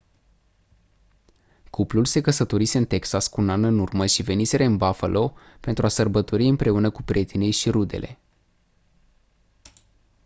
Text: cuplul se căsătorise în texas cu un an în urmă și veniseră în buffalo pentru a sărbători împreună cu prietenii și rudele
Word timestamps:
cuplul 1.69 2.05
se 2.05 2.21
căsătorise 2.21 2.77
în 2.77 2.85
texas 2.85 3.27
cu 3.27 3.41
un 3.41 3.49
an 3.49 3.63
în 3.63 3.79
urmă 3.79 4.05
și 4.05 4.21
veniseră 4.21 4.63
în 4.63 4.77
buffalo 4.77 5.33
pentru 5.59 5.85
a 5.85 5.89
sărbători 5.89 6.47
împreună 6.47 6.89
cu 6.89 7.01
prietenii 7.01 7.51
și 7.51 7.69
rudele 7.69 8.17